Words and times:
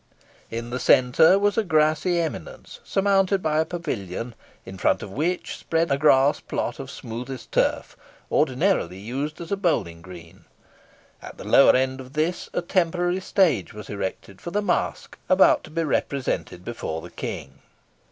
In 0.49 0.71
the 0.71 0.79
centre 0.79 1.37
was 1.37 1.59
a 1.59 1.63
grassy 1.63 2.19
eminence, 2.19 2.79
surmounted 2.83 3.43
by 3.43 3.59
a 3.59 3.65
pavilion, 3.65 4.33
in 4.65 4.79
front 4.79 5.03
of 5.03 5.11
which 5.11 5.55
spread 5.57 5.91
a 5.91 5.97
grass 5.99 6.39
plot 6.39 6.79
of 6.79 6.89
smoothest 6.89 7.51
turf, 7.51 7.95
ordinarily 8.31 8.97
used 8.97 9.39
as 9.39 9.51
a 9.51 9.55
bowling 9.55 10.01
green. 10.01 10.45
At 11.21 11.37
the 11.37 11.43
lower 11.43 11.75
end 11.75 11.99
of 12.01 12.13
this 12.13 12.49
a 12.51 12.63
temporary 12.63 13.19
stage 13.19 13.73
was 13.75 13.91
erected, 13.91 14.41
for 14.41 14.49
the 14.49 14.63
masque 14.63 15.19
about 15.29 15.63
to 15.65 15.69
be 15.69 15.83
represented 15.83 16.65
before 16.65 17.03
the 17.03 17.11
King. 17.11 17.59